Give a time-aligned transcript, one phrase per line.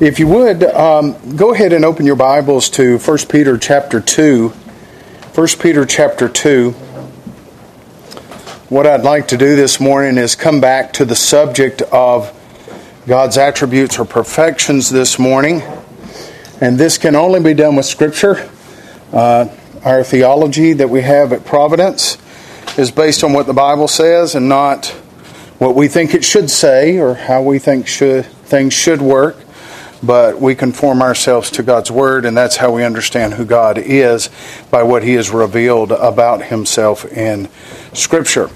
[0.00, 4.50] If you would, um, go ahead and open your Bibles to 1 Peter chapter 2.
[4.50, 6.70] 1 Peter chapter 2.
[8.68, 12.32] What I'd like to do this morning is come back to the subject of
[13.08, 15.62] God's attributes or perfections this morning.
[16.60, 18.48] And this can only be done with Scripture.
[19.12, 19.48] Uh,
[19.82, 22.18] our theology that we have at Providence
[22.78, 24.86] is based on what the Bible says and not
[25.58, 29.36] what we think it should say or how we think should, things should work
[30.02, 34.30] but we conform ourselves to God's Word, and that's how we understand who God is
[34.70, 37.48] by what He has revealed about Himself in
[37.92, 38.50] Scripture.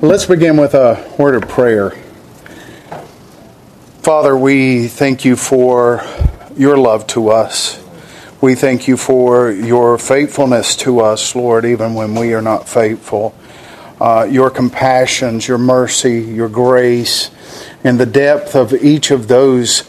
[0.00, 1.90] Let's begin with a word of prayer.
[4.00, 6.02] Father, we thank you for
[6.56, 7.78] your love to us.
[8.40, 13.34] We thank you for your faithfulness to us, Lord, even when we are not faithful.
[14.00, 17.30] Uh, your compassions, your mercy, your grace,
[17.84, 19.82] and the depth of each of those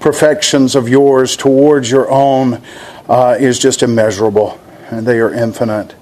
[0.00, 2.62] perfections of yours towards your own
[3.08, 4.58] uh, is just immeasurable,
[4.90, 5.94] and they are infinite.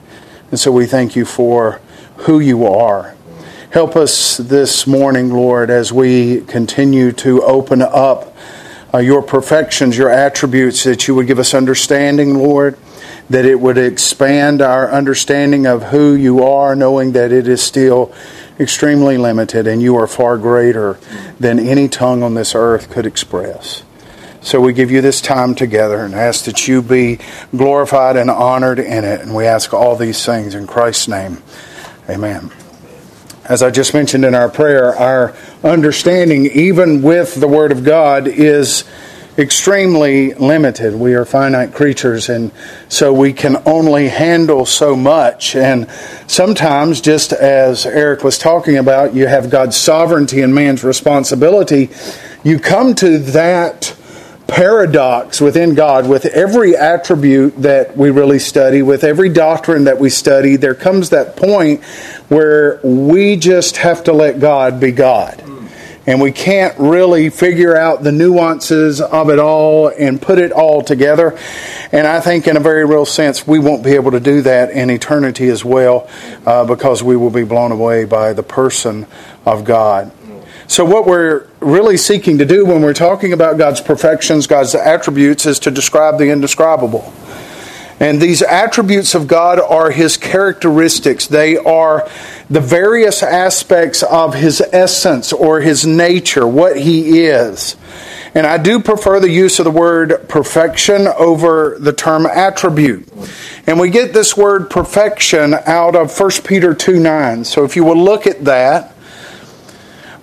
[0.50, 1.80] And so we thank you for
[2.18, 3.14] who you are.
[3.70, 8.36] Help us this morning, Lord, as we continue to open up
[8.94, 12.78] uh, your perfections, your attributes, that you would give us understanding, Lord,
[13.28, 18.14] that it would expand our understanding of who you are, knowing that it is still
[18.58, 20.98] extremely limited and you are far greater
[21.40, 23.82] than any tongue on this earth could express.
[24.40, 27.18] So we give you this time together and ask that you be
[27.56, 29.22] glorified and honored in it.
[29.22, 31.42] And we ask all these things in Christ's name.
[32.10, 32.50] Amen.
[33.46, 38.28] As I just mentioned in our prayer, our understanding, even with the Word of God,
[38.28, 38.84] is
[39.36, 40.94] extremely limited.
[40.94, 42.52] We are finite creatures, and
[42.88, 45.56] so we can only handle so much.
[45.56, 45.90] And
[46.26, 51.90] sometimes, just as Eric was talking about, you have God's sovereignty and man's responsibility.
[52.44, 53.96] You come to that
[54.46, 60.10] paradox within God with every attribute that we really study, with every doctrine that we
[60.10, 60.56] study.
[60.56, 61.82] There comes that point
[62.28, 65.42] where we just have to let God be God
[66.06, 70.82] and we can't really figure out the nuances of it all and put it all
[70.82, 71.38] together.
[71.92, 74.70] And I think, in a very real sense, we won't be able to do that
[74.70, 76.08] in eternity as well
[76.46, 79.06] uh, because we will be blown away by the person
[79.46, 80.12] of God.
[80.66, 85.44] So, what we're really seeking to do when we're talking about God's perfections, God's attributes,
[85.44, 87.12] is to describe the indescribable.
[88.00, 91.26] And these attributes of God are His characteristics.
[91.26, 92.08] They are
[92.50, 97.76] the various aspects of His essence or His nature, what He is.
[98.34, 103.08] And I do prefer the use of the word perfection over the term attribute.
[103.66, 107.44] And we get this word perfection out of 1 Peter 2 9.
[107.44, 108.93] So if you will look at that,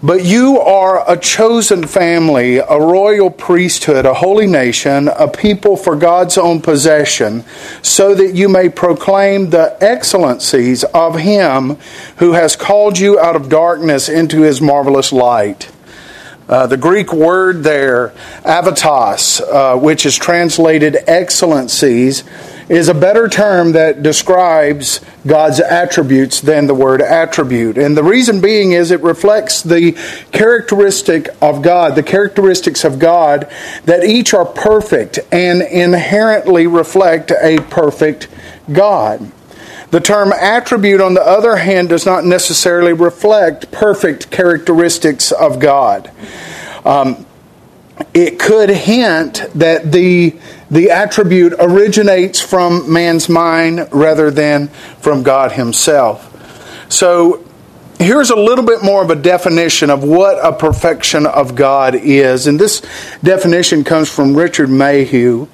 [0.03, 5.95] but you are a chosen family, a royal priesthood, a holy nation, a people for
[5.95, 7.43] God's own possession,
[7.83, 11.77] so that you may proclaim the excellencies of Him
[12.17, 15.71] who has called you out of darkness into His marvelous light.
[16.49, 18.11] Uh, the Greek word there,
[18.43, 22.23] aretas, uh, which is translated excellencies,
[22.71, 27.77] is a better term that describes God's attributes than the word attribute.
[27.77, 29.91] And the reason being is it reflects the
[30.31, 33.51] characteristic of God, the characteristics of God
[33.83, 38.29] that each are perfect and inherently reflect a perfect
[38.71, 39.29] God.
[39.89, 46.09] The term attribute, on the other hand, does not necessarily reflect perfect characteristics of God.
[46.85, 47.25] Um,
[48.13, 50.39] it could hint that the
[50.71, 56.29] the attribute originates from man's mind rather than from God Himself.
[56.89, 57.45] So,
[57.99, 62.47] here's a little bit more of a definition of what a perfection of God is.
[62.47, 62.81] And this
[63.21, 65.47] definition comes from Richard Mayhue.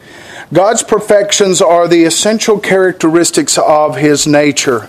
[0.53, 4.87] God's perfections are the essential characteristics of His nature.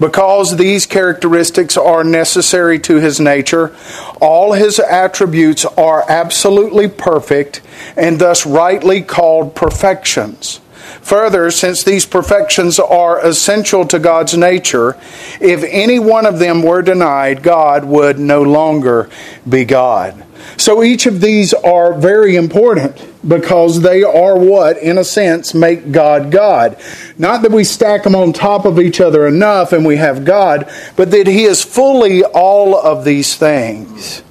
[0.00, 3.76] Because these characteristics are necessary to his nature,
[4.20, 7.60] all his attributes are absolutely perfect
[7.96, 10.60] and thus rightly called perfections.
[11.02, 14.96] Further, since these perfections are essential to God's nature,
[15.40, 19.08] if any one of them were denied, God would no longer
[19.48, 20.24] be God.
[20.56, 25.92] So each of these are very important because they are what, in a sense, make
[25.92, 26.80] God God.
[27.18, 30.70] Not that we stack them on top of each other enough and we have God,
[30.96, 34.22] but that He is fully all of these things.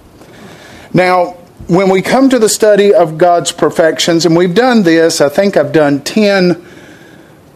[0.93, 1.35] Now,
[1.67, 5.55] when we come to the study of God's perfections, and we've done this, I think
[5.55, 6.65] I've done 10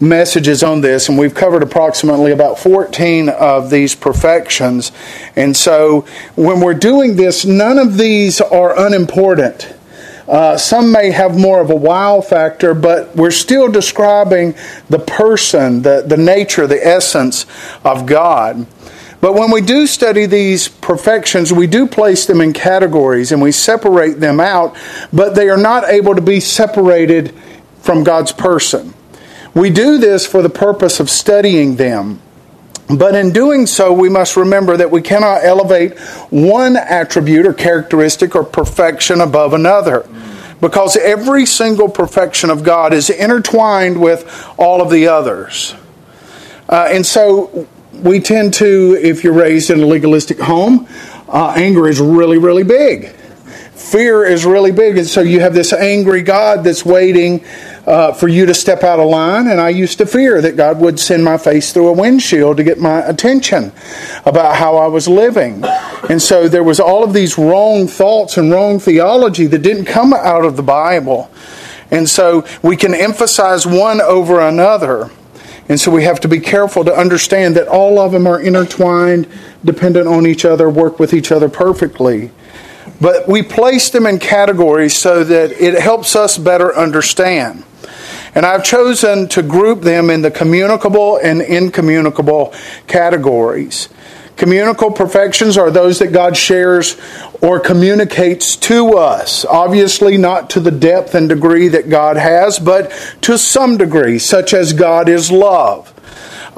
[0.03, 4.91] messages on this, and we've covered approximately about 14 of these perfections.
[5.35, 6.01] And so
[6.35, 9.73] when we're doing this, none of these are unimportant.
[10.27, 14.55] Uh, some may have more of a wow factor, but we're still describing
[14.89, 17.45] the person, the, the nature, the essence
[17.83, 18.65] of God.
[19.19, 23.53] But when we do study these perfections, we do place them in categories and we
[23.53, 24.75] separate them out,
[25.13, 27.33] but they are not able to be separated
[27.79, 28.93] from God's person.
[29.53, 32.21] We do this for the purpose of studying them.
[32.89, 35.97] But in doing so, we must remember that we cannot elevate
[36.29, 40.07] one attribute or characteristic or perfection above another.
[40.59, 45.75] Because every single perfection of God is intertwined with all of the others.
[46.69, 50.87] Uh, and so we tend to, if you're raised in a legalistic home,
[51.27, 53.09] uh, anger is really, really big.
[53.73, 54.97] Fear is really big.
[54.97, 57.45] And so you have this angry God that's waiting
[57.85, 59.47] uh, for you to step out of line.
[59.47, 62.63] And I used to fear that God would send my face through a windshield to
[62.63, 63.71] get my attention
[64.25, 65.63] about how I was living.
[66.09, 70.13] And so there was all of these wrong thoughts and wrong theology that didn't come
[70.13, 71.29] out of the Bible.
[71.91, 75.11] And so we can emphasize one over another.
[75.69, 79.27] And so we have to be careful to understand that all of them are intertwined,
[79.63, 82.31] dependent on each other, work with each other perfectly.
[82.99, 87.63] But we place them in categories so that it helps us better understand.
[88.35, 92.53] And I've chosen to group them in the communicable and incommunicable
[92.87, 93.89] categories.
[94.35, 96.97] Communicable perfections are those that God shares
[97.41, 99.45] or communicates to us.
[99.45, 102.91] Obviously, not to the depth and degree that God has, but
[103.21, 105.93] to some degree, such as God is love.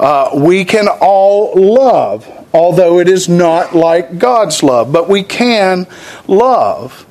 [0.00, 5.86] Uh, we can all love, although it is not like God's love, but we can
[6.26, 7.06] love.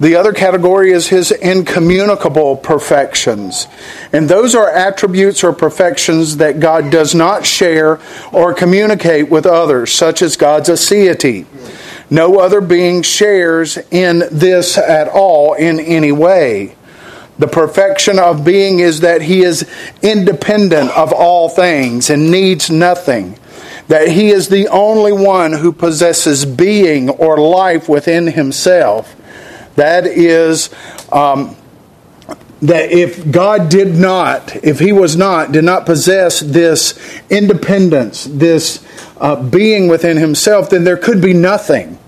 [0.00, 3.66] The other category is his incommunicable perfections.
[4.12, 7.98] And those are attributes or perfections that God does not share
[8.32, 11.46] or communicate with others, such as God's aseity.
[12.10, 16.76] No other being shares in this at all in any way.
[17.38, 19.68] The perfection of being is that he is
[20.00, 23.38] independent of all things and needs nothing.
[23.88, 29.16] That he is the only one who possesses being or life within himself
[29.78, 30.70] that is,
[31.12, 31.56] um,
[32.62, 36.98] that if God did not, if He was not, did not possess this
[37.30, 38.84] independence, this
[39.18, 41.98] uh, being within Himself, then there could be nothing.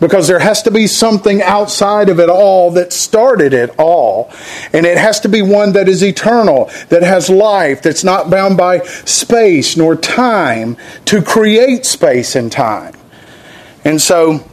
[0.00, 4.30] Because there has to be something outside of it all that started it all.
[4.72, 8.58] And it has to be one that is eternal, that has life, that's not bound
[8.58, 12.94] by space nor time to create space and time.
[13.84, 14.44] And so,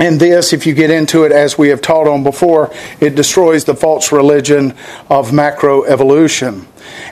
[0.00, 3.64] and this, if you get into it, as we have taught on before, it destroys
[3.64, 4.70] the false religion
[5.10, 6.64] of macroevolution.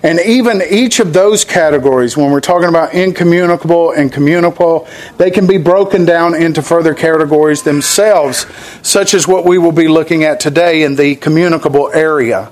[0.02, 4.88] And even each of those categories, when we're talking about incommunicable and communicable,
[5.18, 8.46] they can be broken down into further categories themselves,
[8.80, 12.50] such as what we will be looking at today in the communicable area.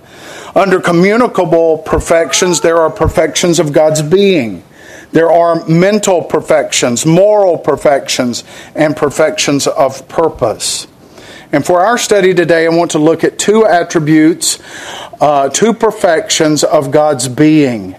[0.55, 4.63] Under communicable perfections, there are perfections of God's being.
[5.17, 10.87] There are mental perfections, moral perfections, and perfections of purpose.
[11.53, 14.59] And for our study today, I want to look at two attributes,
[15.19, 17.97] uh, two perfections of God's being.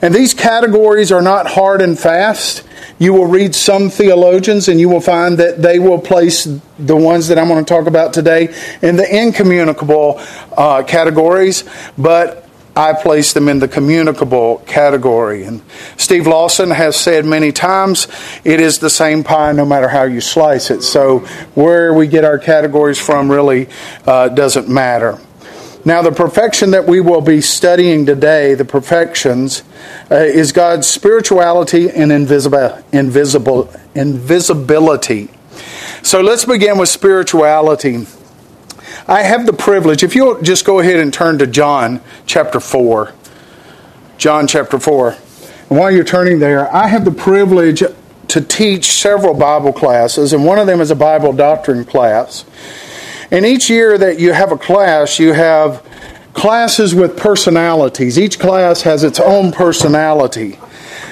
[0.00, 2.62] And these categories are not hard and fast.
[3.00, 6.44] You will read some theologians and you will find that they will place
[6.78, 10.20] the ones that I'm going to talk about today in the incommunicable
[10.56, 11.64] uh, categories.
[11.98, 12.43] But
[12.76, 15.44] I place them in the communicable category.
[15.44, 15.62] And
[15.96, 18.08] Steve Lawson has said many times
[18.44, 20.82] it is the same pie no matter how you slice it.
[20.82, 21.20] So
[21.54, 23.68] where we get our categories from really
[24.06, 25.18] uh, doesn't matter.
[25.86, 29.62] Now, the perfection that we will be studying today, the perfections,
[30.10, 35.28] uh, is God's spirituality and invisible, invisible, invisibility.
[36.02, 38.06] So let's begin with spirituality.
[39.06, 43.12] I have the privilege, if you'll just go ahead and turn to John chapter 4.
[44.16, 45.10] John chapter 4.
[45.68, 47.82] And while you're turning there, I have the privilege
[48.28, 52.46] to teach several Bible classes, and one of them is a Bible doctrine class.
[53.30, 55.86] And each year that you have a class, you have
[56.32, 58.18] classes with personalities.
[58.18, 60.58] Each class has its own personality.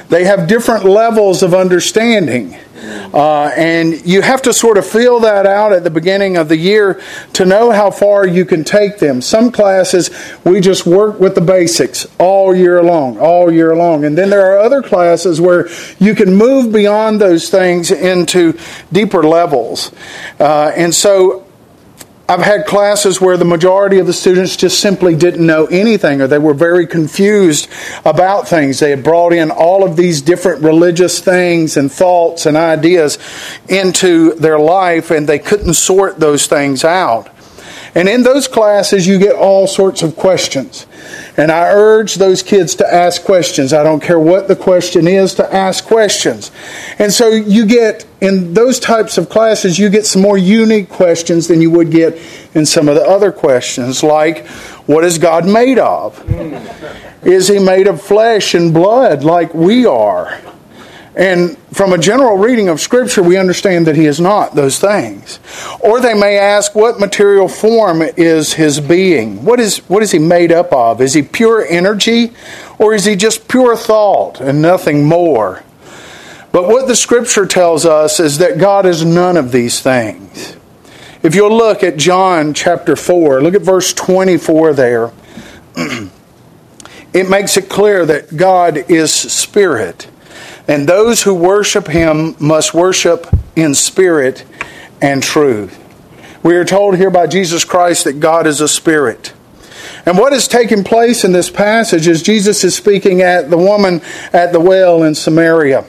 [0.08, 2.56] They have different levels of understanding.
[2.82, 6.56] Uh, and you have to sort of feel that out at the beginning of the
[6.56, 7.00] year
[7.32, 9.20] to know how far you can take them.
[9.20, 10.10] Some classes,
[10.44, 14.04] we just work with the basics all year long, all year long.
[14.04, 18.58] And then there are other classes where you can move beyond those things into
[18.92, 19.92] deeper levels.
[20.40, 21.46] Uh, and so
[22.32, 26.26] I've had classes where the majority of the students just simply didn't know anything or
[26.26, 27.68] they were very confused
[28.06, 28.80] about things.
[28.80, 33.18] They had brought in all of these different religious things and thoughts and ideas
[33.68, 37.28] into their life and they couldn't sort those things out.
[37.94, 40.86] And in those classes, you get all sorts of questions.
[41.36, 43.72] And I urge those kids to ask questions.
[43.72, 46.50] I don't care what the question is, to ask questions.
[46.98, 51.48] And so you get, in those types of classes, you get some more unique questions
[51.48, 52.18] than you would get
[52.54, 54.46] in some of the other questions, like,
[54.86, 56.22] what is God made of?
[57.22, 60.38] Is he made of flesh and blood like we are?
[61.14, 65.40] And from a general reading of Scripture, we understand that he is not those things.
[65.80, 69.44] Or they may ask, what material form is his being?
[69.44, 71.02] What is, what is he made up of?
[71.02, 72.32] Is he pure energy?
[72.78, 75.62] Or is he just pure thought and nothing more?
[76.50, 80.56] But what the Scripture tells us is that God is none of these things.
[81.22, 85.12] If you'll look at John chapter 4, look at verse 24 there.
[87.14, 90.08] it makes it clear that God is spirit.
[90.68, 93.26] And those who worship him must worship
[93.56, 94.44] in spirit
[95.00, 95.78] and truth.
[96.42, 99.32] We are told here by Jesus Christ that God is a spirit.
[100.06, 104.00] And what is taking place in this passage is Jesus is speaking at the woman
[104.32, 105.84] at the well in Samaria.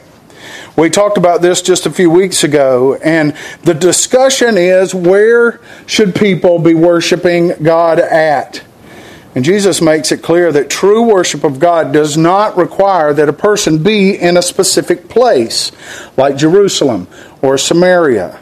[0.75, 6.15] We talked about this just a few weeks ago, and the discussion is where should
[6.15, 8.63] people be worshiping God at?
[9.35, 13.33] And Jesus makes it clear that true worship of God does not require that a
[13.33, 15.71] person be in a specific place,
[16.17, 17.07] like Jerusalem
[17.41, 18.39] or Samaria.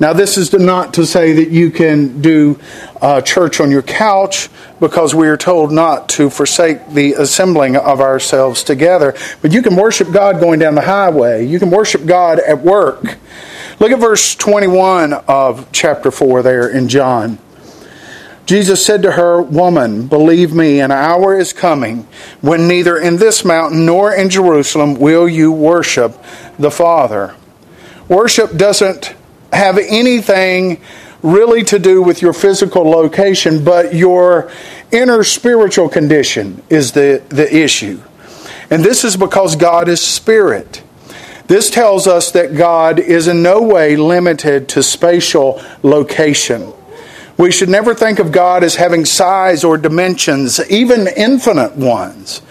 [0.00, 2.58] Now, this is not to say that you can do
[3.02, 4.48] uh, church on your couch
[4.80, 9.14] because we are told not to forsake the assembling of ourselves together.
[9.42, 13.18] But you can worship God going down the highway, you can worship God at work.
[13.78, 17.38] Look at verse 21 of chapter 4 there in John.
[18.46, 22.08] Jesus said to her, Woman, believe me, an hour is coming
[22.40, 26.16] when neither in this mountain nor in Jerusalem will you worship
[26.58, 27.34] the Father.
[28.08, 29.14] Worship doesn't
[29.52, 30.80] have anything
[31.22, 34.50] really to do with your physical location, but your
[34.90, 38.00] inner spiritual condition is the, the issue.
[38.70, 40.82] And this is because God is spirit.
[41.46, 46.72] This tells us that God is in no way limited to spatial location.
[47.40, 52.42] We should never think of God as having size or dimensions, even infinite ones.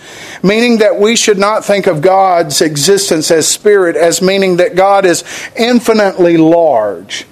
[0.41, 5.05] Meaning that we should not think of God's existence as spirit as meaning that God
[5.05, 5.23] is
[5.55, 7.27] infinitely large.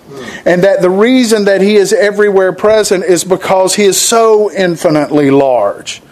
[0.45, 5.31] And that the reason that He is everywhere present is because He is so infinitely
[5.31, 6.03] large.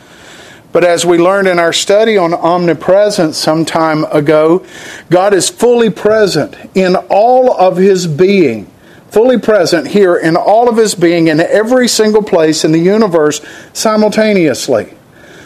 [0.71, 4.65] But as we learned in our study on omnipresence some time ago,
[5.11, 8.71] God is fully present in all of His being
[9.15, 13.39] fully present here in all of his being in every single place in the universe
[13.72, 14.93] simultaneously.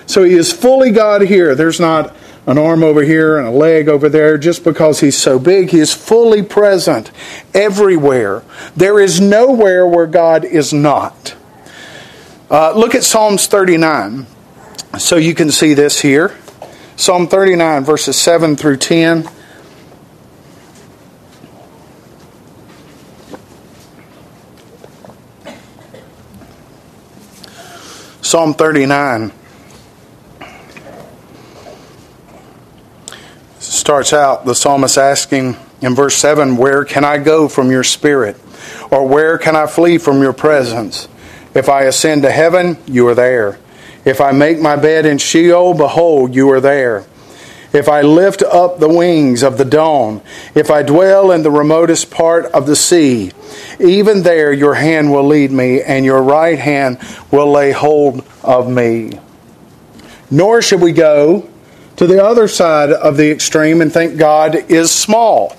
[0.08, 1.54] So he is fully God here.
[1.54, 2.16] There's not
[2.48, 5.70] an arm over here and a leg over there just because he's so big.
[5.70, 7.12] He is fully present
[7.54, 8.42] everywhere.
[8.76, 11.36] There is nowhere where God is not.
[12.50, 14.26] Uh, look at Psalms 39
[14.98, 16.36] so you can see this here.
[16.96, 19.30] Psalm 39, verses 7 through 10.
[28.30, 29.32] Psalm 39
[33.58, 38.38] starts out the psalmist asking in verse 7 Where can I go from your spirit?
[38.92, 41.08] Or where can I flee from your presence?
[41.56, 43.58] If I ascend to heaven, you are there.
[44.06, 47.08] If I make my bed in Sheol, behold, you are there.
[47.72, 50.22] If I lift up the wings of the dawn,
[50.56, 53.32] if I dwell in the remotest part of the sea,
[53.80, 56.98] even there your hand will lead me, and your right hand
[57.32, 59.20] will lay hold of me.
[60.32, 61.48] Nor should we go
[61.98, 65.56] to the other side of the extreme and think God is small,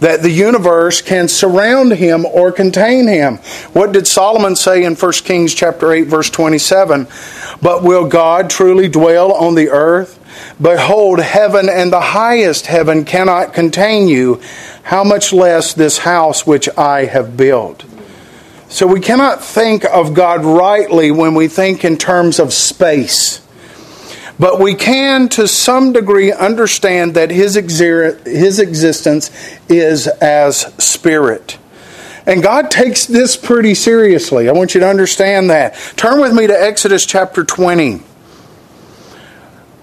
[0.00, 3.36] that the universe can surround him or contain him.
[3.72, 7.06] What did Solomon say in 1 Kings chapter 8 verse 27?
[7.62, 10.20] But will God truly dwell on the earth?
[10.60, 14.40] Behold, heaven and the highest heaven cannot contain you.
[14.84, 17.84] How much less this house which I have built?
[18.68, 23.40] So we cannot think of God rightly when we think in terms of space.
[24.38, 29.30] But we can, to some degree, understand that his, exer- his existence
[29.68, 31.58] is as spirit.
[32.26, 34.48] And God takes this pretty seriously.
[34.48, 35.74] I want you to understand that.
[35.96, 38.00] Turn with me to Exodus chapter 20.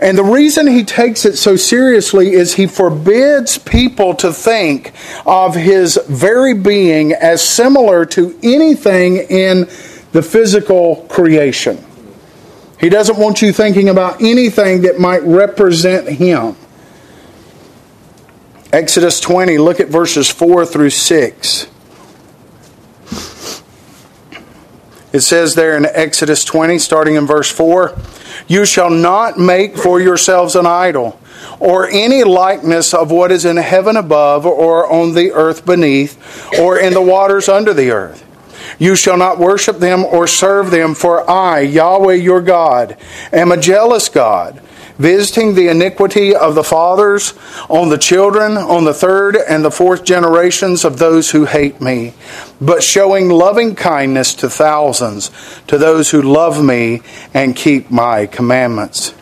[0.01, 4.93] And the reason he takes it so seriously is he forbids people to think
[5.27, 9.69] of his very being as similar to anything in
[10.11, 11.85] the physical creation.
[12.79, 16.55] He doesn't want you thinking about anything that might represent him.
[18.73, 21.67] Exodus 20, look at verses 4 through 6.
[25.13, 27.95] It says there in Exodus 20, starting in verse 4
[28.47, 31.19] You shall not make for yourselves an idol,
[31.59, 36.17] or any likeness of what is in heaven above, or on the earth beneath,
[36.59, 38.25] or in the waters under the earth.
[38.79, 42.97] You shall not worship them or serve them, for I, Yahweh your God,
[43.31, 44.61] am a jealous God
[44.97, 47.33] visiting the iniquity of the fathers
[47.69, 52.13] on the children, on the third and the fourth generations of those who hate me,
[52.61, 55.31] but showing loving kindness to thousands,
[55.67, 57.01] to those who love me
[57.33, 59.13] and keep my commandments.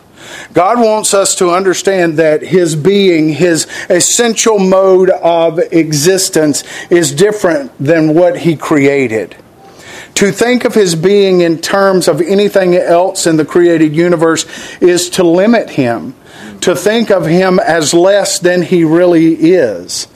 [0.52, 7.72] God wants us to understand that His being, His essential mode of existence, is different
[7.78, 9.34] than what He created.
[10.16, 14.44] To think of his being in terms of anything else in the created universe
[14.78, 16.14] is to limit him,
[16.60, 20.08] to think of him as less than he really is.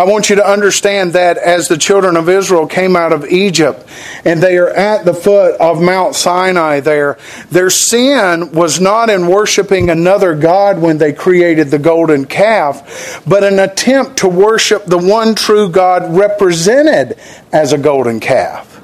[0.00, 3.86] I want you to understand that as the children of Israel came out of Egypt
[4.24, 7.18] and they are at the foot of Mount Sinai there,
[7.50, 13.44] their sin was not in worshiping another God when they created the golden calf, but
[13.44, 17.18] an attempt to worship the one true God represented
[17.52, 18.80] as a golden calf.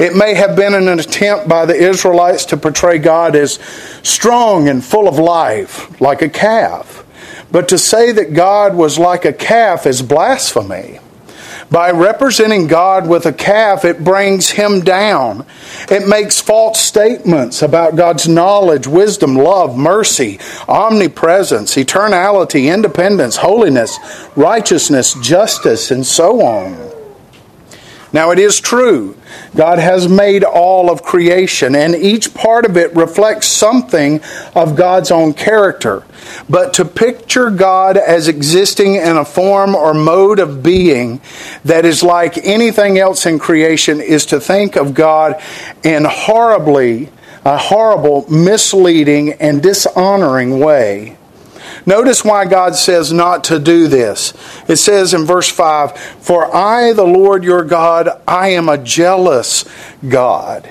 [0.00, 3.60] It may have been an attempt by the Israelites to portray God as
[4.02, 7.04] strong and full of life, like a calf.
[7.52, 11.00] But to say that God was like a calf is blasphemy.
[11.70, 15.46] By representing God with a calf, it brings him down.
[15.88, 23.98] It makes false statements about God's knowledge, wisdom, love, mercy, omnipresence, eternality, independence, holiness,
[24.34, 26.99] righteousness, justice, and so on.
[28.12, 29.16] Now, it is true,
[29.54, 34.20] God has made all of creation, and each part of it reflects something
[34.54, 36.02] of God's own character.
[36.48, 41.20] But to picture God as existing in a form or mode of being
[41.64, 45.40] that is like anything else in creation is to think of God
[45.84, 47.10] in horribly,
[47.44, 51.16] a horrible, misleading, and dishonoring way.
[51.86, 54.34] Notice why God says not to do this.
[54.68, 59.64] It says in verse 5 For I, the Lord your God, I am a jealous
[60.06, 60.68] God.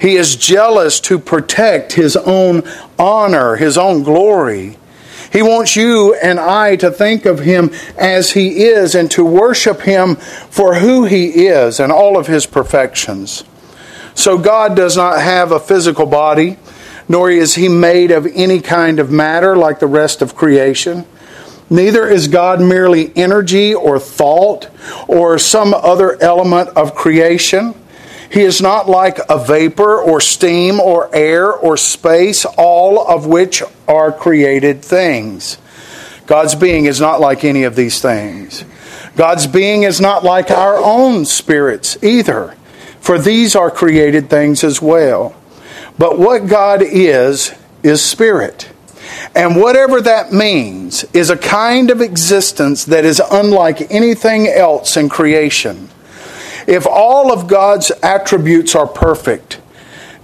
[0.00, 2.62] He is jealous to protect his own
[2.98, 4.76] honor, his own glory.
[5.32, 9.80] He wants you and I to think of him as he is and to worship
[9.82, 13.44] him for who he is and all of his perfections.
[14.14, 16.58] So God does not have a physical body
[17.08, 21.04] nor is he made of any kind of matter like the rest of creation.
[21.70, 24.68] Neither is God merely energy or thought
[25.08, 27.74] or some other element of creation.
[28.30, 33.62] He is not like a vapor or steam or air or space, all of which
[33.88, 35.58] are created things.
[36.26, 38.64] God's being is not like any of these things.
[39.16, 42.54] God's being is not like our own spirits either,
[43.00, 45.34] for these are created things as well.
[45.98, 47.52] But what God is,
[47.82, 48.70] is spirit.
[49.34, 55.08] And whatever that means is a kind of existence that is unlike anything else in
[55.08, 55.88] creation.
[56.66, 59.60] If all of God's attributes are perfect,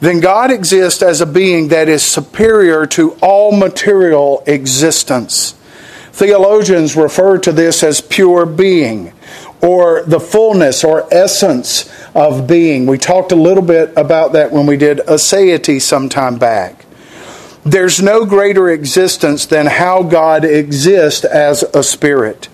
[0.00, 5.52] then God exists as a being that is superior to all material existence.
[6.12, 9.12] Theologians refer to this as pure being
[9.62, 12.87] or the fullness or essence of being.
[12.87, 16.85] We talked a little bit about that when we did aseity some time back.
[17.64, 22.49] There's no greater existence than how God exists as a spirit.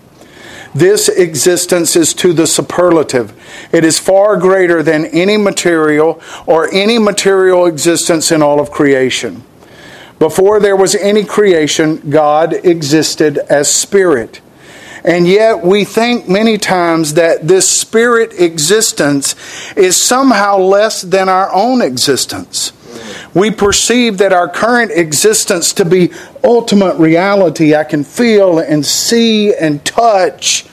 [0.75, 3.33] This existence is to the superlative.
[3.71, 9.45] It is far greater than any material or any material existence in all of creation.
[10.19, 14.41] Before there was any creation, God existed as spirit.
[15.05, 19.37] And yet we think many times that this spirit existence
[19.77, 22.73] is somehow less than our own existence.
[23.35, 26.11] We perceive that our current existence to be
[26.43, 27.75] ultimate reality.
[27.75, 30.65] I can feel and see and touch.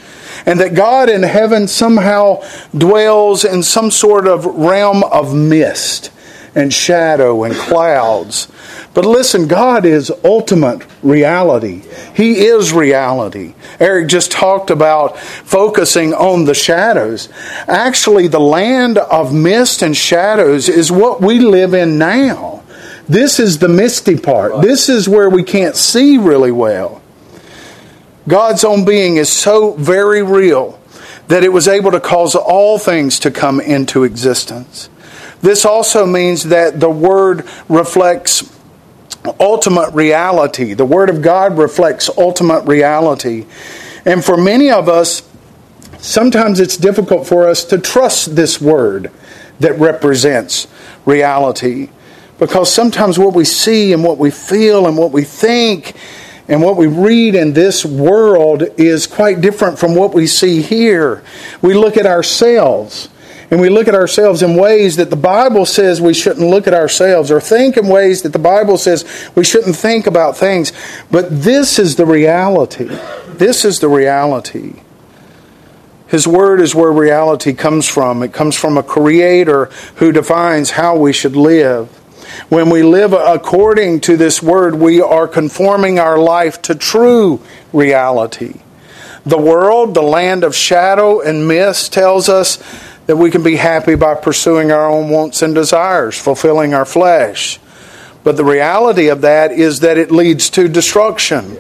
[0.45, 2.41] And that God in heaven somehow
[2.75, 6.09] dwells in some sort of realm of mist
[6.53, 8.47] and shadow and clouds.
[8.93, 11.83] But listen, God is ultimate reality.
[12.13, 13.53] He is reality.
[13.79, 17.29] Eric just talked about focusing on the shadows.
[17.67, 22.63] Actually, the land of mist and shadows is what we live in now.
[23.07, 24.61] This is the misty part.
[24.61, 27.01] This is where we can't see really well.
[28.27, 30.79] God's own being is so very real
[31.27, 34.89] that it was able to cause all things to come into existence.
[35.41, 38.57] This also means that the Word reflects
[39.39, 40.73] ultimate reality.
[40.73, 43.45] The Word of God reflects ultimate reality.
[44.05, 45.27] And for many of us,
[45.99, 49.11] sometimes it's difficult for us to trust this Word
[49.59, 50.67] that represents
[51.05, 51.89] reality.
[52.39, 55.95] Because sometimes what we see and what we feel and what we think
[56.47, 61.23] and what we read in this world is quite different from what we see here.
[61.61, 63.09] We look at ourselves
[63.51, 66.73] and we look at ourselves in ways that the Bible says we shouldn't look at
[66.73, 69.03] ourselves or think in ways that the Bible says
[69.35, 70.71] we shouldn't think about things.
[71.11, 72.85] But this is the reality.
[73.27, 74.81] This is the reality.
[76.07, 78.23] His word is where reality comes from.
[78.23, 81.89] It comes from a creator who defines how we should live.
[82.47, 87.41] When we live according to this word, we are conforming our life to true
[87.73, 88.61] reality.
[89.25, 92.57] The world, the land of shadow and mist, tells us
[93.07, 97.59] that we can be happy by pursuing our own wants and desires, fulfilling our flesh.
[98.23, 101.57] But the reality of that is that it leads to destruction.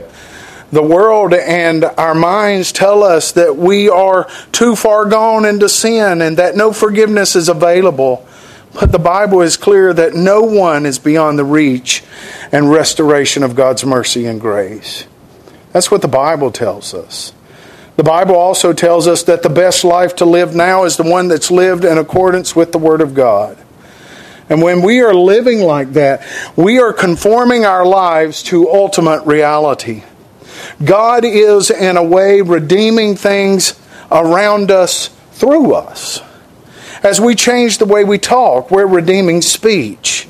[0.71, 6.21] The world and our minds tell us that we are too far gone into sin
[6.21, 8.25] and that no forgiveness is available.
[8.73, 12.03] But the Bible is clear that no one is beyond the reach
[12.53, 15.05] and restoration of God's mercy and grace.
[15.73, 17.33] That's what the Bible tells us.
[17.97, 21.27] The Bible also tells us that the best life to live now is the one
[21.27, 23.57] that's lived in accordance with the Word of God.
[24.49, 26.25] And when we are living like that,
[26.55, 30.03] we are conforming our lives to ultimate reality.
[30.83, 33.79] God is, in a way, redeeming things
[34.11, 36.21] around us through us.
[37.03, 40.27] As we change the way we talk, we're redeeming speech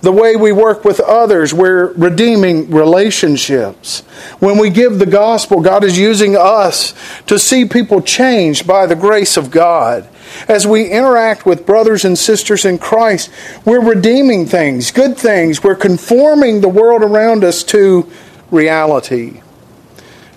[0.00, 4.00] the way we work with others, we're redeeming relationships.
[4.38, 6.94] When we give the gospel, God is using us
[7.26, 10.08] to see people changed by the grace of God.
[10.48, 13.30] As we interact with brothers and sisters in Christ,
[13.64, 15.62] we're redeeming things, good things.
[15.62, 18.10] We're conforming the world around us to
[18.50, 19.40] reality.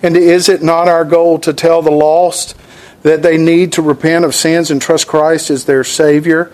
[0.02, 2.56] And is it not our goal to tell the lost
[3.02, 6.52] that they need to repent of sins and trust Christ as their Savior?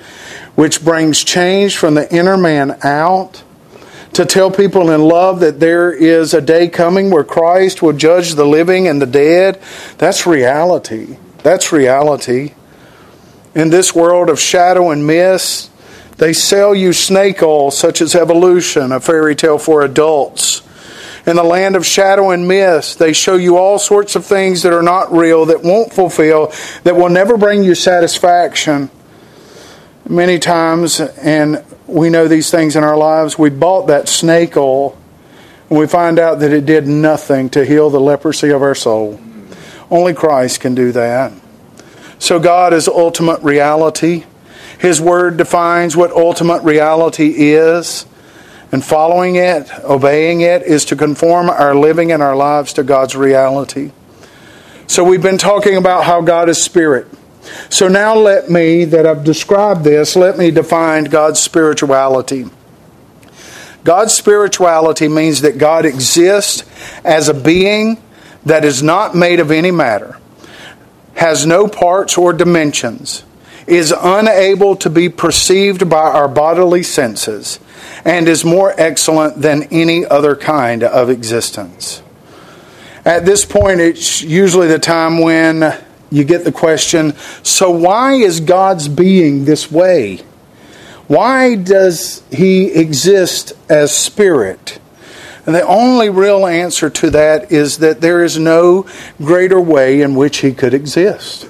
[0.55, 3.43] Which brings change from the inner man out.
[4.13, 8.35] To tell people in love that there is a day coming where Christ will judge
[8.35, 9.61] the living and the dead.
[9.97, 11.17] That's reality.
[11.39, 12.53] That's reality.
[13.53, 15.69] In this world of shadow and mist,
[16.17, 20.61] they sell you snake oil, such as evolution, a fairy tale for adults.
[21.27, 24.71] In the land of shadow and mist, they show you all sorts of things that
[24.71, 28.89] are not real, that won't fulfill, that will never bring you satisfaction
[30.07, 34.97] many times, and we know these things in our lives, we bought that snake oil
[35.69, 39.19] and we find out that it did nothing to heal the leprosy of our soul.
[39.89, 41.33] Only Christ can do that.
[42.19, 44.25] So, God is ultimate reality.
[44.79, 48.05] His Word defines what ultimate reality is.
[48.71, 53.15] And following it, obeying it, is to conform our living and our lives to God's
[53.15, 53.91] reality.
[54.87, 57.07] So, we've been talking about how God is Spirit.
[57.69, 62.45] So now let me, that I've described this, let me define God's spirituality.
[63.83, 66.63] God's spirituality means that God exists
[67.03, 68.01] as a being
[68.45, 70.17] that is not made of any matter,
[71.15, 73.23] has no parts or dimensions,
[73.67, 77.59] is unable to be perceived by our bodily senses,
[78.03, 82.01] and is more excellent than any other kind of existence.
[83.03, 85.77] At this point, it's usually the time when
[86.11, 87.13] you get the question
[87.43, 90.21] so why is God's being this way?
[91.07, 94.79] Why does he exist as spirit?
[95.45, 98.87] And the only real answer to that is that there is no
[99.19, 101.47] greater way in which he could exist.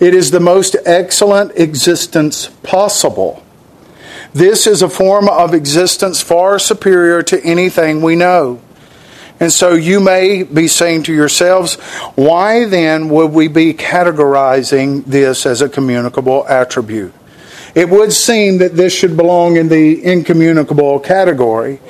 [0.00, 3.44] It is the most excellent existence possible.
[4.32, 8.60] This is a form of existence far superior to anything we know.
[9.40, 11.76] And so you may be saying to yourselves,
[12.16, 17.12] why then would we be categorizing this as a communicable attribute?
[17.74, 21.80] It would seem that this should belong in the incommunicable category.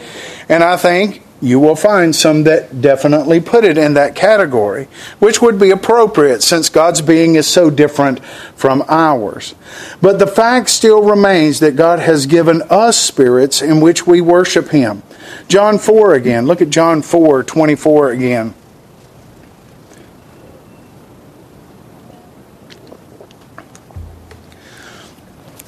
[0.48, 4.88] And I think you will find some that definitely put it in that category,
[5.20, 8.22] which would be appropriate since God's being is so different
[8.56, 9.54] from ours.
[10.02, 14.70] But the fact still remains that God has given us spirits in which we worship
[14.70, 15.02] Him.
[15.48, 16.46] John 4 again.
[16.46, 18.54] Look at John 4 24 again.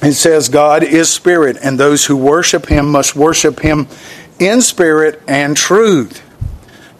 [0.03, 3.87] It says, God is spirit, and those who worship him must worship him
[4.39, 6.23] in spirit and truth.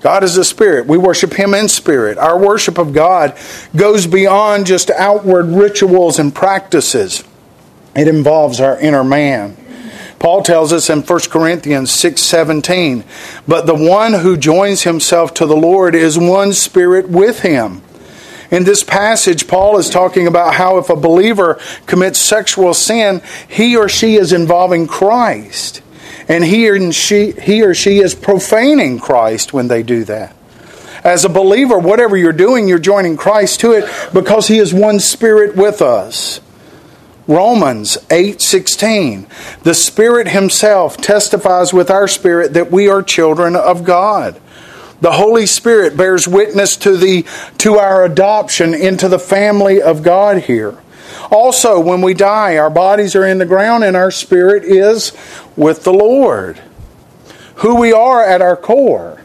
[0.02, 0.88] God is a spirit.
[0.88, 2.18] We worship Him in spirit.
[2.18, 3.38] Our worship of God
[3.76, 7.24] goes beyond just outward rituals and practices,
[7.96, 9.58] it involves our inner man.
[10.22, 13.04] Paul tells us in 1 Corinthians 6:17,
[13.48, 17.82] "But the one who joins himself to the Lord is one spirit with him."
[18.52, 21.58] In this passage, Paul is talking about how if a believer
[21.88, 25.82] commits sexual sin, he or she is involving Christ.
[26.30, 30.36] And he or she, he or she is profaning Christ when they do that.
[31.04, 35.00] As a believer, whatever you're doing, you're joining Christ to it because he is one
[35.00, 36.42] spirit with us.
[37.28, 39.26] Romans 8:16
[39.64, 44.36] The Spirit himself testifies with our spirit that we are children of God.
[45.02, 47.26] The Holy Spirit bears witness to the
[47.60, 50.76] to our adoption into the family of God here.
[51.32, 55.12] Also, when we die, our bodies are in the ground and our spirit is
[55.56, 56.60] with the Lord.
[57.56, 59.21] Who we are at our core,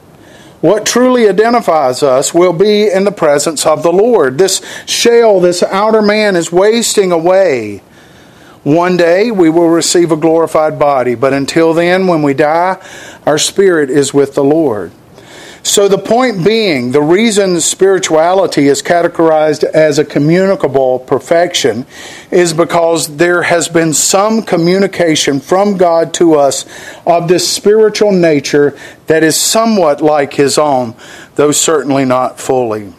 [0.60, 4.38] what truly identifies us, will be in the presence of the Lord.
[4.38, 7.82] This shell, this outer man, is wasting away.
[8.62, 12.84] One day we will receive a glorified body, but until then, when we die,
[13.24, 14.90] our spirit is with the Lord.
[15.66, 21.86] So, the point being, the reason spirituality is categorized as a communicable perfection
[22.30, 26.66] is because there has been some communication from God to us
[27.04, 30.94] of this spiritual nature that is somewhat like His own,
[31.34, 32.92] though certainly not fully.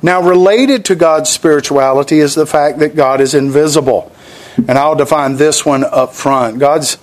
[0.00, 4.10] Now, related to God's spirituality is the fact that God is invisible.
[4.56, 6.58] And I'll define this one up front.
[6.58, 6.96] God's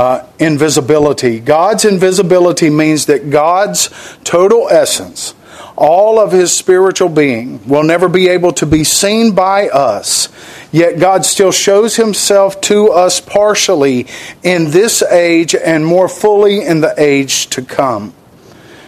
[0.00, 1.40] uh, invisibility.
[1.40, 3.90] God's invisibility means that God's
[4.24, 5.34] total essence,
[5.76, 10.30] all of his spiritual being, will never be able to be seen by us.
[10.72, 14.06] Yet God still shows himself to us partially
[14.42, 18.14] in this age and more fully in the age to come.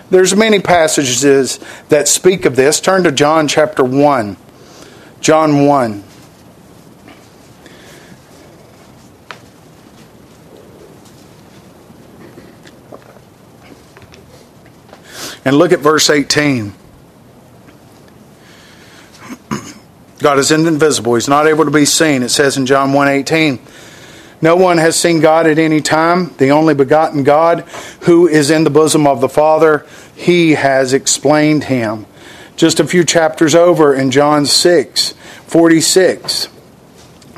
[0.09, 2.81] There's many passages that speak of this.
[2.81, 4.39] Turn to John chapter 1.
[5.21, 6.05] John 1.
[15.45, 16.75] And look at verse 18.
[20.21, 21.17] God is invisible.
[21.17, 22.23] He's not able to be seen.
[22.23, 23.59] It says in John 1:18,
[24.41, 26.31] "No one has seen God at any time.
[26.39, 27.65] The only begotten God
[28.03, 32.07] who is in the bosom of the Father, he has explained him."
[32.55, 35.15] Just a few chapters over in John 6,
[35.47, 36.47] 46.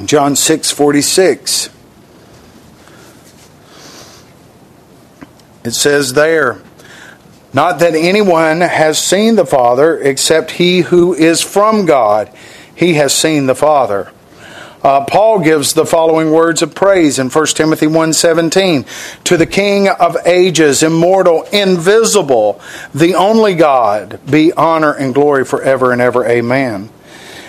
[0.04, 1.70] John 6, 46.
[5.64, 6.58] It says there,
[7.54, 12.30] not that anyone has seen the Father except he who is from God.
[12.74, 14.10] He has seen the Father.
[14.82, 18.84] Uh, Paul gives the following words of praise in 1 Timothy 1:17
[19.24, 22.60] to the king of ages immortal invisible
[22.94, 26.90] the only God be honor and glory forever and ever amen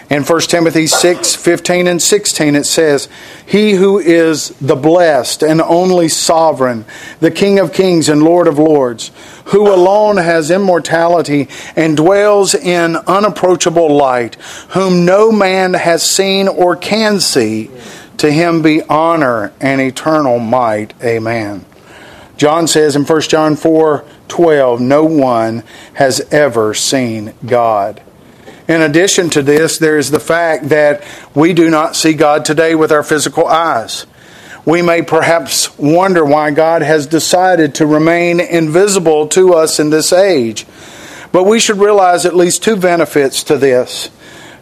[0.09, 3.09] in 1 Timothy 6 15 and 16, it says,
[3.45, 6.85] He who is the blessed and only sovereign,
[7.19, 9.11] the King of kings and Lord of lords,
[9.45, 14.35] who alone has immortality and dwells in unapproachable light,
[14.69, 17.71] whom no man has seen or can see,
[18.17, 20.93] to him be honor and eternal might.
[21.03, 21.65] Amen.
[22.37, 25.63] John says in 1 John 4 12, No one
[25.93, 28.01] has ever seen God.
[28.67, 31.03] In addition to this, there is the fact that
[31.35, 34.07] we do not see God today with our physical eyes.
[34.65, 40.11] We may perhaps wonder why God has decided to remain invisible to us in this
[40.11, 40.65] age.
[41.31, 44.09] But we should realize at least two benefits to this.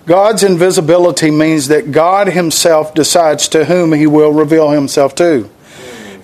[0.05, 5.49] God's invisibility means that God Himself decides to whom He will reveal Himself to.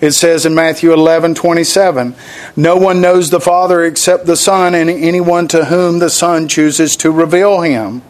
[0.00, 2.14] It says in Matthew 11 27,
[2.56, 6.96] No one knows the Father except the Son, and anyone to whom the Son chooses
[6.96, 8.02] to reveal him.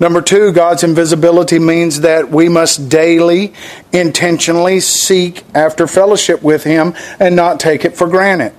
[0.00, 3.52] Number two, God's invisibility means that we must daily,
[3.92, 8.54] intentionally seek after fellowship with Him and not take it for granted.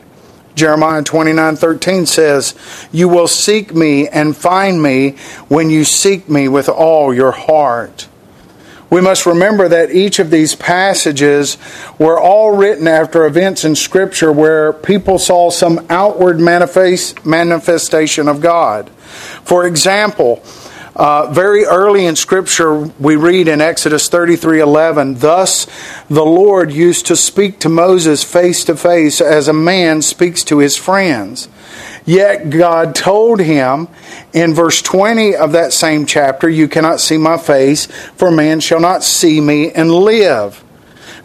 [0.55, 2.55] Jeremiah 29 13 says,
[2.91, 5.11] You will seek me and find me
[5.47, 8.09] when you seek me with all your heart.
[8.89, 11.57] We must remember that each of these passages
[11.99, 18.41] were all written after events in Scripture where people saw some outward manifest, manifestation of
[18.41, 18.89] God.
[19.43, 20.43] For example,
[20.95, 25.67] uh, very early in Scripture, we read in Exodus 33 11, Thus
[26.09, 30.57] the Lord used to speak to Moses face to face as a man speaks to
[30.57, 31.47] his friends.
[32.09, 33.87] Yet God told him
[34.33, 38.79] in verse 20 of that same chapter, You cannot see my face, for man shall
[38.79, 40.63] not see me and live.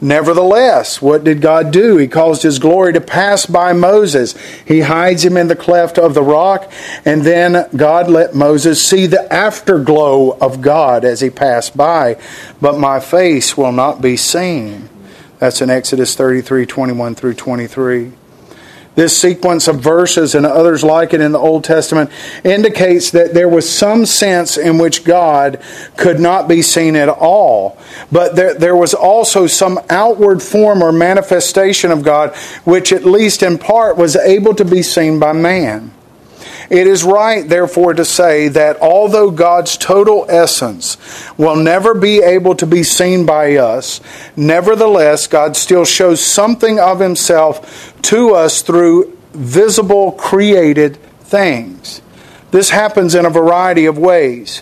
[0.03, 1.97] Nevertheless, what did God do?
[1.97, 4.35] He caused his glory to pass by Moses.
[4.67, 6.71] He hides him in the cleft of the rock,
[7.07, 12.21] and then God let Moses see the afterglow of God as he passed by.
[12.61, 14.91] But my face will not be seen.
[15.39, 18.13] That's in Exodus 33 21 through 23.
[18.95, 22.11] This sequence of verses and others like it in the Old Testament
[22.45, 25.61] indicates that there was some sense in which God
[25.97, 27.77] could not be seen at all.
[28.13, 33.43] But there, there was also some outward form or manifestation of God which, at least
[33.43, 35.91] in part, was able to be seen by man.
[36.71, 40.97] It is right, therefore, to say that although God's total essence
[41.37, 44.01] will never be able to be seen by us,
[44.37, 52.01] nevertheless, God still shows something of Himself to us through visible created things.
[52.51, 54.61] This happens in a variety of ways.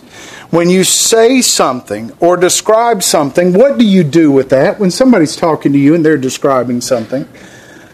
[0.51, 4.79] When you say something or describe something, what do you do with that?
[4.79, 7.29] When somebody's talking to you and they're describing something,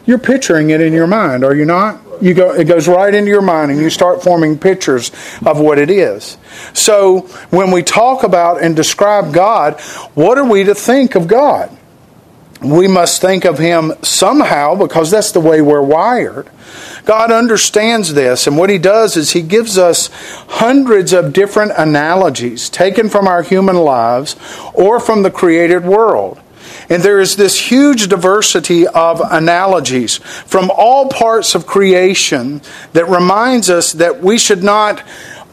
[0.07, 2.01] you're picturing it in your mind, are you not?
[2.21, 5.11] You go, it goes right into your mind and you start forming pictures
[5.45, 6.37] of what it is.
[6.75, 9.81] So when we talk about and describe God,
[10.15, 11.77] what are we to think of God?
[12.61, 16.49] We must think of Him somehow because that's the way we're wired.
[17.05, 20.11] God understands this, and what He does is He gives us
[20.49, 24.35] hundreds of different analogies taken from our human lives
[24.75, 26.41] or from the created world.
[26.91, 32.63] And there is this huge diversity of analogies from all parts of creation
[32.95, 35.03] that reminds us that we should not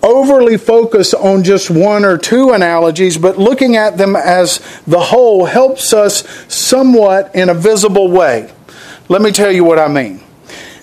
[0.02, 5.46] overly focus on just one or two analogies, but looking at them as the whole
[5.46, 8.52] helps us somewhat in a visible way.
[9.10, 10.22] Let me tell you what I mean.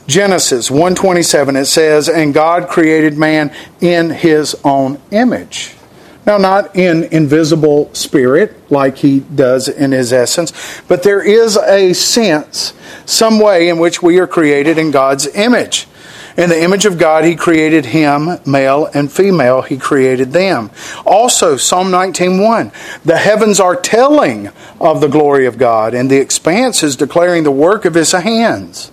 [0.09, 5.77] Genesis 1:27 it says and God created man in his own image.
[6.25, 10.53] Now, not in invisible spirit like he does in his essence,
[10.87, 15.89] but there is a sense, some way in which we are created in God's image.
[16.37, 20.71] In the image of God, he created him, male and female, he created them.
[21.05, 22.71] Also, Psalm 19:1,
[23.05, 27.51] the heavens are telling of the glory of God, and the expanse is declaring the
[27.51, 28.91] work of his hands.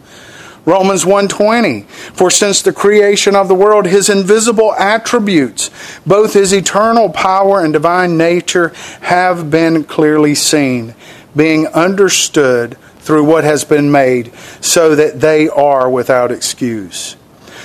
[0.69, 5.71] Romans 1:20 For since the creation of the world his invisible attributes
[6.05, 10.93] both his eternal power and divine nature have been clearly seen
[11.35, 17.15] being understood through what has been made so that they are without excuse.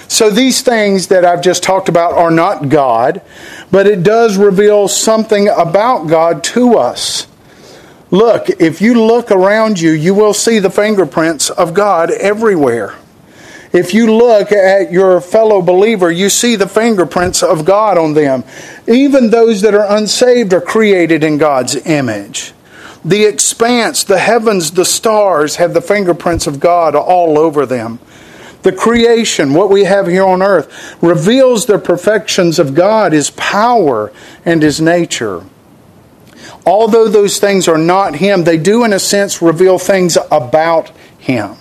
[0.09, 3.21] So these things that I've just talked about are not God,
[3.71, 7.27] but it does reveal something about God to us.
[8.15, 12.95] Look, if you look around you, you will see the fingerprints of God everywhere.
[13.73, 18.45] If you look at your fellow believer, you see the fingerprints of God on them.
[18.87, 22.53] Even those that are unsaved are created in God's image.
[23.05, 27.99] The expanse, the heavens, the stars have the fingerprints of God all over them.
[28.63, 34.13] The creation, what we have here on earth, reveals the perfections of God, His power,
[34.45, 35.43] and His nature
[36.67, 41.57] although those things are not Him, they do, in a sense, reveal things about Him.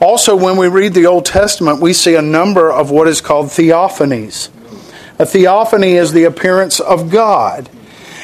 [0.00, 3.48] Also, when we read the Old Testament, we see a number of what is called
[3.48, 4.48] theophanies.
[5.18, 7.68] A theophany is the appearance of God.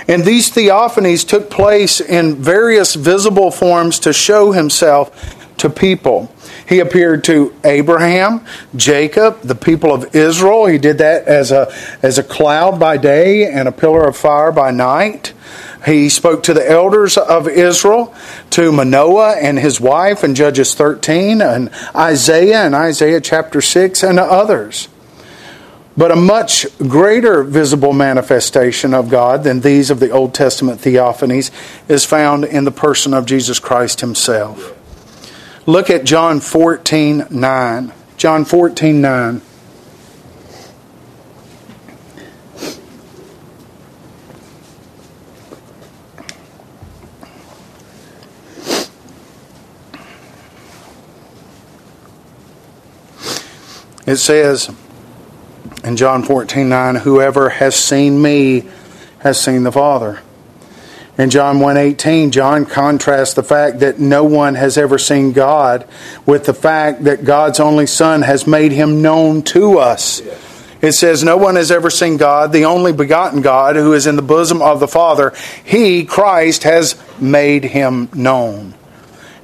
[0.09, 6.33] And these theophanies took place in various visible forms to show himself to people.
[6.67, 8.45] He appeared to Abraham,
[8.75, 10.67] Jacob, the people of Israel.
[10.67, 11.73] He did that as a,
[12.03, 15.33] as a cloud by day and a pillar of fire by night.
[15.87, 18.13] He spoke to the elders of Israel,
[18.51, 24.19] to Manoah and his wife in Judges 13, and Isaiah and Isaiah chapter 6, and
[24.19, 24.89] others.
[25.97, 31.53] But a much greater visible manifestation of God than these of the Old Testament theophanies
[31.89, 34.73] is found in the person of Jesus Christ himself.
[35.67, 37.93] Look at John 14 9.
[38.17, 39.41] John 14 9.
[54.07, 54.71] It says
[55.85, 58.69] in John 14 9, Whoever has seen me
[59.19, 60.21] has seen the Father.
[61.19, 65.87] In John 1:18, John contrasts the fact that no one has ever seen God
[66.27, 70.21] with the fact that God's only Son has made him known to us.
[70.83, 74.17] It says, No one has ever seen God, the only begotten God who is in
[74.17, 75.33] the bosom of the Father.
[75.65, 78.75] He, Christ, has made him known.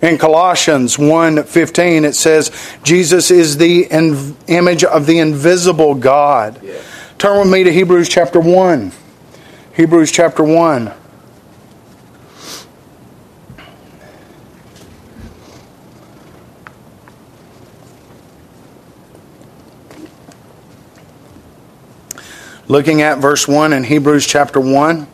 [0.03, 2.50] In Colossians 1:15 it says
[2.82, 6.61] Jesus is the in- image of the invisible God.
[7.18, 8.90] Turn with me to Hebrews chapter 1.
[9.74, 10.90] Hebrews chapter 1.
[22.66, 25.07] Looking at verse 1 in Hebrews chapter 1.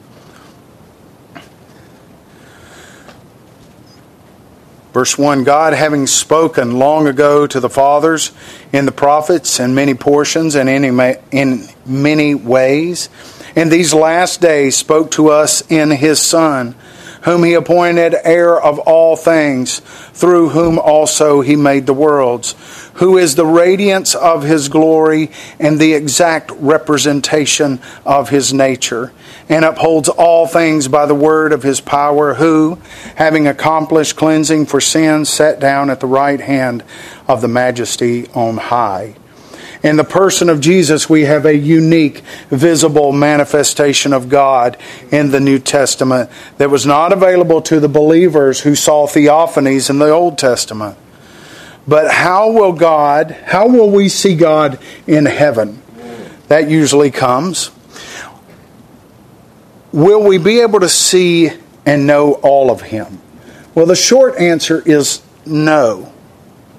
[4.92, 8.32] Verse 1 God, having spoken long ago to the fathers
[8.72, 13.08] in the prophets in many portions and in many ways,
[13.54, 16.74] in these last days spoke to us in his Son,
[17.22, 19.80] whom he appointed heir of all things,
[20.12, 22.54] through whom also he made the worlds,
[22.94, 29.12] who is the radiance of his glory and the exact representation of his nature
[29.48, 32.78] and upholds all things by the word of his power, who,
[33.16, 36.84] having accomplished cleansing for sins, sat down at the right hand
[37.26, 39.14] of the majesty on high.
[39.82, 44.76] In the person of Jesus, we have a unique, visible manifestation of God
[45.10, 49.98] in the New Testament that was not available to the believers who saw theophanies in
[49.98, 50.98] the Old Testament.
[51.86, 55.82] But how will God, how will we see God in heaven?
[56.48, 57.70] That usually comes
[59.92, 61.50] will we be able to see
[61.86, 63.20] and know all of him?
[63.74, 66.12] Well, the short answer is no.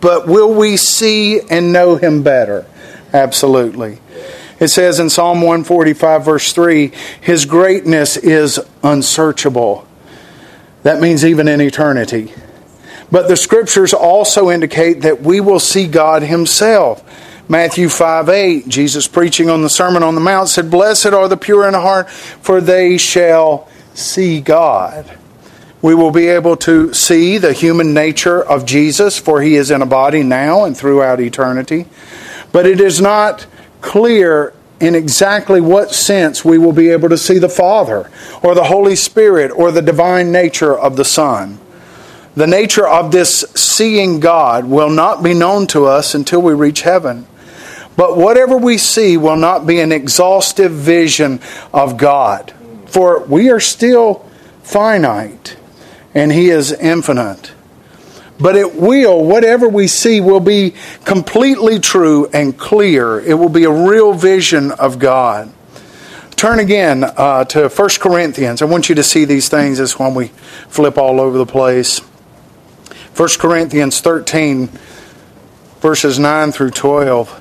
[0.02, 2.66] But will we see and know him better?
[3.14, 4.00] Absolutely.
[4.60, 6.92] It says in Psalm 145, verse 3,
[7.22, 9.88] His greatness is unsearchable.
[10.84, 12.34] That means even in eternity.
[13.12, 17.04] But the scriptures also indicate that we will see God Himself.
[17.48, 21.38] Matthew 5 8, Jesus preaching on the Sermon on the Mount said, Blessed are the
[21.38, 25.18] pure in heart, for they shall see God.
[25.82, 29.82] We will be able to see the human nature of Jesus, for he is in
[29.82, 31.88] a body now and throughout eternity.
[32.52, 33.46] But it is not
[33.82, 38.10] clear in exactly what sense we will be able to see the Father,
[38.42, 41.60] or the Holy Spirit, or the divine nature of the Son.
[42.36, 46.82] The nature of this seeing God will not be known to us until we reach
[46.82, 47.28] heaven.
[47.98, 51.42] But whatever we see will not be an exhaustive vision
[51.74, 52.54] of God,
[52.86, 54.26] for we are still
[54.64, 55.58] finite
[56.14, 57.52] and He is infinite.
[58.40, 60.74] But it will, whatever we see, will be
[61.04, 63.20] completely true and clear.
[63.20, 65.52] It will be a real vision of God.
[66.38, 68.62] Turn again uh, to 1 Corinthians.
[68.62, 70.28] I want you to see these things as when we
[70.70, 72.00] flip all over the place.
[72.00, 74.70] 1 Corinthians 13,
[75.82, 77.39] verses 9 through 12.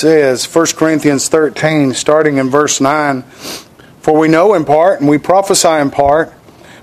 [0.00, 3.22] Says, 1 Corinthians 13, starting in verse 9
[4.00, 6.32] For we know in part, and we prophesy in part,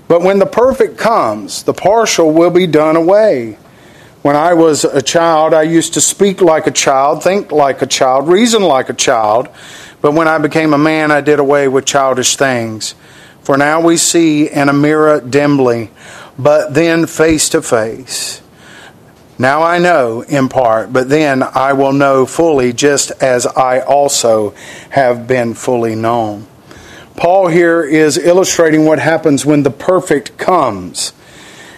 [0.06, 3.58] but when the perfect comes, the partial will be done away.
[4.22, 7.86] When I was a child, I used to speak like a child, think like a
[7.86, 9.48] child, reason like a child.
[10.00, 12.94] But when I became a man, I did away with childish things.
[13.42, 15.90] For now we see in a mirror dimly,
[16.38, 18.42] but then face to face.
[19.38, 24.52] Now I know in part, but then I will know fully, just as I also
[24.90, 26.46] have been fully known.
[27.16, 31.12] Paul here is illustrating what happens when the perfect comes.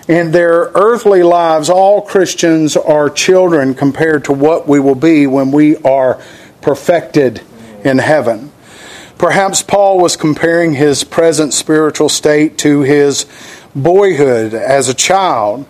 [0.09, 5.53] In their earthly lives, all Christians are children compared to what we will be when
[5.53, 6.21] we are
[6.63, 7.43] perfected
[7.85, 8.53] in heaven.
[9.19, 13.27] Perhaps Paul was comparing his present spiritual state to his
[13.75, 15.67] boyhood as a child.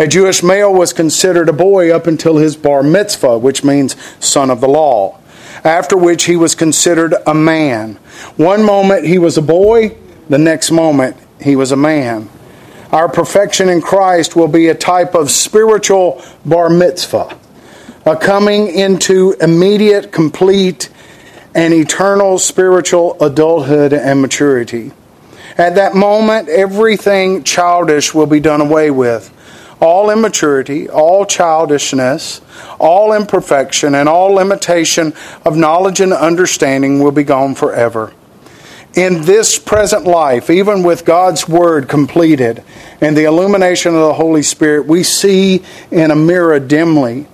[0.00, 4.48] A Jewish male was considered a boy up until his bar mitzvah, which means son
[4.48, 5.18] of the law,
[5.62, 7.96] after which he was considered a man.
[8.38, 9.94] One moment he was a boy,
[10.30, 12.30] the next moment he was a man.
[12.90, 17.38] Our perfection in Christ will be a type of spiritual bar mitzvah,
[18.06, 20.88] a coming into immediate, complete,
[21.54, 24.92] and eternal spiritual adulthood and maturity.
[25.58, 29.36] At that moment, everything childish will be done away with
[29.80, 32.40] all immaturity, all childishness,
[32.78, 35.12] all imperfection, and all limitation
[35.44, 38.12] of knowledge and understanding will be gone forever.
[38.94, 42.62] In this present life, even with God's Word completed
[43.00, 47.26] and the illumination of the Holy Spirit, we see in a mirror dimly.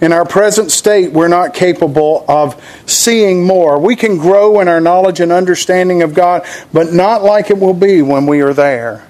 [0.00, 3.80] In our present state, we're not capable of seeing more.
[3.80, 7.74] We can grow in our knowledge and understanding of God, but not like it will
[7.74, 9.07] be when we are there.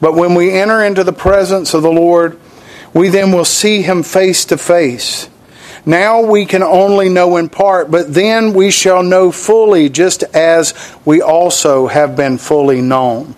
[0.00, 2.38] But when we enter into the presence of the Lord,
[2.92, 5.28] we then will see him face to face.
[5.86, 10.72] Now we can only know in part, but then we shall know fully, just as
[11.04, 13.34] we also have been fully known.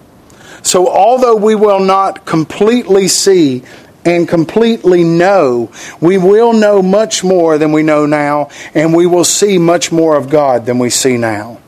[0.63, 3.63] So, although we will not completely see
[4.05, 9.25] and completely know, we will know much more than we know now, and we will
[9.25, 11.59] see much more of God than we see now.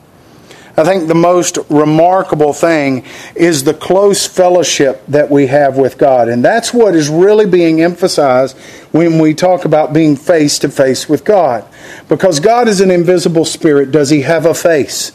[0.79, 3.03] I think the most remarkable thing
[3.35, 6.29] is the close fellowship that we have with God.
[6.29, 8.57] And that's what is really being emphasized
[8.91, 11.65] when we talk about being face to face with God.
[12.07, 13.91] Because God is an invisible spirit.
[13.91, 15.11] Does he have a face?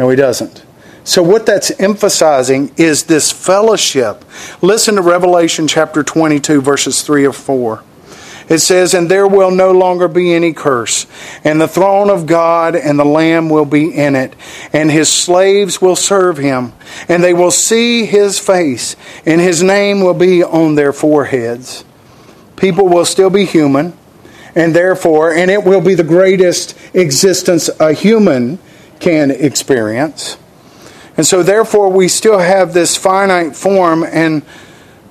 [0.00, 0.64] No, he doesn't.
[1.04, 4.24] So, what that's emphasizing is this fellowship.
[4.62, 7.82] Listen to Revelation chapter 22, verses 3 or 4.
[8.48, 11.06] It says, And there will no longer be any curse,
[11.44, 14.34] and the throne of God and the Lamb will be in it,
[14.72, 16.72] and his slaves will serve him,
[17.08, 21.84] and they will see his face, and his name will be on their foreheads.
[22.56, 23.96] People will still be human,
[24.54, 28.58] and therefore, and it will be the greatest existence a human
[29.00, 30.36] can experience.
[31.16, 34.42] And so, therefore, we still have this finite form, and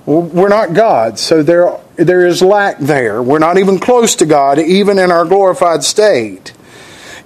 [0.06, 1.18] we're not God.
[1.18, 3.22] So, there there is lack there.
[3.22, 6.52] We're not even close to God, even in our glorified state.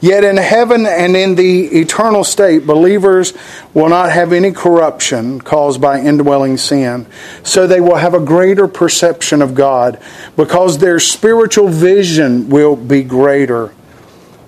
[0.01, 3.33] Yet in heaven and in the eternal state, believers
[3.73, 7.07] will not have any corruption caused by indwelling sin.
[7.43, 9.99] So they will have a greater perception of God
[10.37, 13.73] because their spiritual vision will be greater.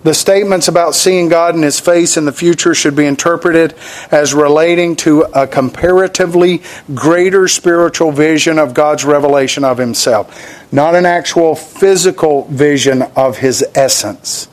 [0.04, 3.74] The statements about seeing God in His face in the future should be interpreted
[4.12, 6.62] as relating to a comparatively
[6.94, 13.64] greater spiritual vision of God's revelation of Himself, not an actual physical vision of His
[13.74, 14.48] essence.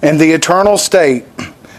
[0.00, 1.24] In the eternal state,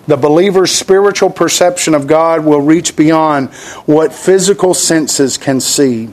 [0.06, 3.54] the believer's spiritual perception of God will reach beyond
[3.86, 6.10] what physical senses can see.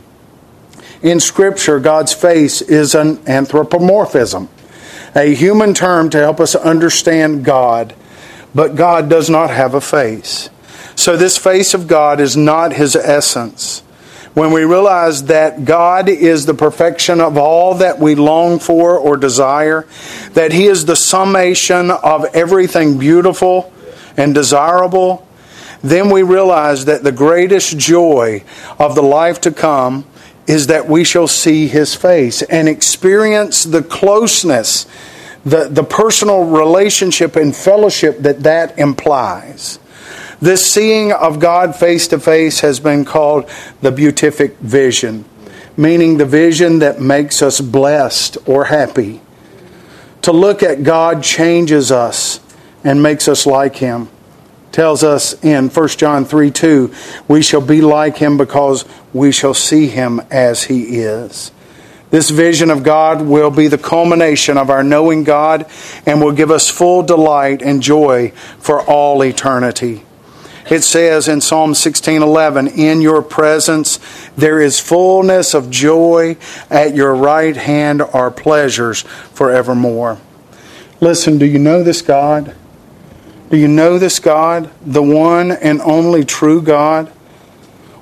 [1.03, 4.49] In Scripture, God's face is an anthropomorphism
[5.17, 7.95] a human term to help us understand God,
[8.55, 10.51] but God does not have a face.
[10.95, 13.81] So, this face of God is not his essence.
[14.35, 19.17] When we realize that God is the perfection of all that we long for or
[19.17, 19.87] desire,
[20.35, 23.73] that he is the summation of everything beautiful
[24.19, 25.27] and desirable,
[25.83, 28.45] then we realize that the greatest joy
[28.79, 30.05] of the life to come
[30.47, 34.87] is that we shall see his face and experience the closeness,
[35.45, 39.79] the, the personal relationship and fellowship that that implies.
[40.41, 45.25] This seeing of God face to face has been called the beatific vision,
[45.77, 49.21] meaning the vision that makes us blessed or happy.
[50.23, 52.41] To look at God changes us
[52.85, 54.09] and makes us like Him
[54.77, 56.93] tells us in 1 John 3 2,
[57.29, 61.51] we shall be like him because we shall see him as he is.
[62.11, 65.65] This vision of God will be the culmination of our knowing God
[66.05, 70.03] and will give us full delight and joy for all eternity.
[70.69, 73.99] It says in Psalm 16:11, "In your presence
[74.37, 76.37] there is fullness of joy;
[76.71, 80.19] at your right hand are pleasures forevermore."
[81.01, 82.53] Listen, do you know this God?
[83.51, 87.13] Do you know this God, the one and only true God?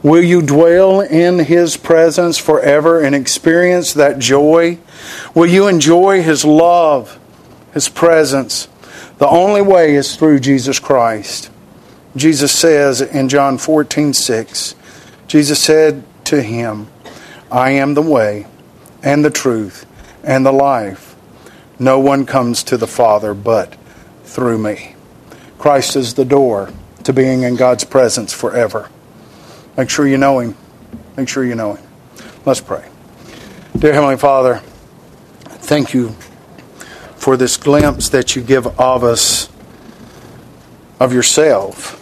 [0.03, 4.78] Will you dwell in His presence forever and experience that joy?
[5.34, 7.18] Will you enjoy His love,
[7.72, 8.68] His presence?
[9.18, 11.51] The only way is through Jesus Christ.
[12.16, 14.74] Jesus says in John 14, 6,
[15.26, 16.88] Jesus said to him,
[17.51, 18.47] I am the way
[19.03, 19.86] and the truth
[20.22, 21.16] and the life.
[21.78, 23.76] No one comes to the Father but
[24.24, 24.93] through me.
[25.59, 26.71] Christ is the door
[27.05, 28.91] to being in God's presence forever.
[29.77, 30.57] Make sure you know Him.
[31.17, 31.87] Make sure you know Him.
[32.45, 32.89] Let's pray.
[33.77, 34.59] Dear Heavenly Father,
[35.45, 36.11] thank you
[37.17, 39.49] for this glimpse that you give of us
[41.01, 42.01] of yourself.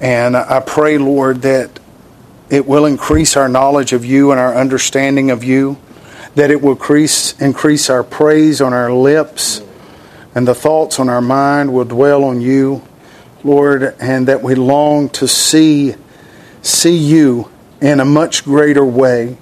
[0.00, 1.80] And I pray, Lord, that
[2.50, 5.78] it will increase our knowledge of you and our understanding of you,
[6.34, 9.60] that it will increase, increase our praise on our lips
[10.38, 12.80] and the thoughts on our mind will dwell on you,
[13.42, 15.96] Lord, and that we long to see
[16.62, 19.36] see you in a much greater way,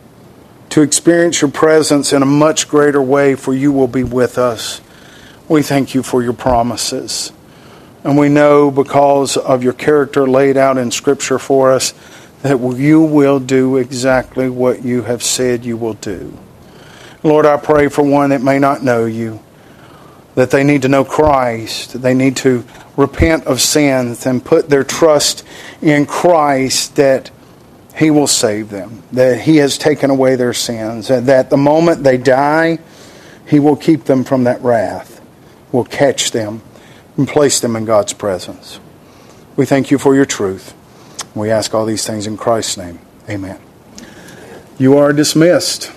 [0.71, 4.81] to experience your presence in a much greater way, for you will be with us.
[5.51, 7.31] We thank you for your promises.
[8.03, 11.93] And we know because of your character laid out in Scripture for us
[12.41, 16.39] that you will do exactly what you have said you will do.
[17.23, 19.43] Lord, I pray for one that may not know you
[20.37, 22.01] that they need to know Christ.
[22.01, 22.65] They need to
[22.97, 25.43] repent of sins and put their trust
[25.83, 27.31] in Christ that
[27.97, 32.05] He will save them, that He has taken away their sins, and that the moment
[32.05, 32.79] they die,
[33.47, 35.21] He will keep them from that wrath,
[35.73, 36.63] will catch them,
[37.17, 38.79] and place them in God's presence.
[39.57, 40.75] We thank you for your truth.
[41.35, 42.99] We ask all these things in Christ's name.
[43.29, 43.59] Amen.
[44.79, 45.91] You are dismissed.